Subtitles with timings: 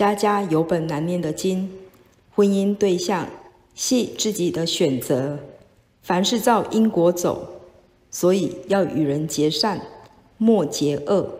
[0.00, 1.70] 家家有本难念的经
[2.34, 3.28] 婚姻对象
[3.74, 5.38] 系自己的选择。
[6.00, 7.60] 凡事照因果走
[8.10, 9.78] 所以要与人结善
[10.38, 11.39] 莫结恶。